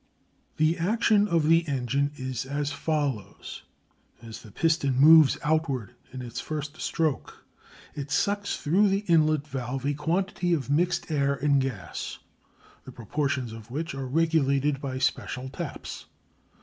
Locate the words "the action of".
0.57-1.47